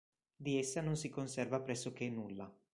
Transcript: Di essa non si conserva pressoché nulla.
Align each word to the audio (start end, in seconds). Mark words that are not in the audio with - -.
Di 0.43 0.57
essa 0.57 0.81
non 0.81 0.97
si 0.97 1.09
conserva 1.09 1.61
pressoché 1.61 2.09
nulla. 2.09 2.51